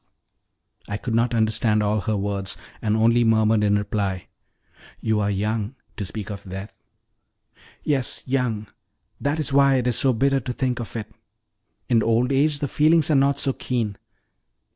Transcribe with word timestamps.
I 0.87 0.97
could 0.97 1.13
not 1.13 1.35
understand 1.35 1.83
all 1.83 2.01
her 2.01 2.17
words, 2.17 2.57
and 2.81 2.97
only 2.97 3.23
murmured 3.23 3.63
in 3.63 3.77
reply: 3.77 4.29
"You 4.99 5.19
are 5.19 5.29
young 5.29 5.75
to 5.95 6.05
speak 6.05 6.31
of 6.31 6.43
death." 6.43 6.73
"Yes, 7.83 8.23
young; 8.25 8.65
that 9.19 9.39
is 9.39 9.53
why 9.53 9.75
it 9.75 9.85
is 9.85 9.99
so 9.99 10.11
bitter 10.11 10.39
to 10.39 10.53
think 10.53 10.79
of. 10.79 10.97
In 11.87 12.01
old 12.01 12.31
age 12.31 12.57
the 12.57 12.67
feelings 12.67 13.11
are 13.11 13.15
not 13.15 13.37
so 13.39 13.53
keen." 13.53 13.95